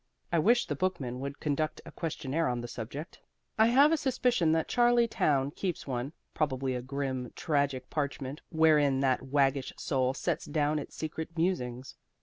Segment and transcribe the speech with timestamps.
[0.31, 3.19] I wish The Bookman would conduct a questionnaire on the subject.
[3.59, 9.01] I have a suspicion that Charley Towne keeps one probably a grim, tragic parchment wherein
[9.01, 11.97] that waggish soul sets down its secret musings.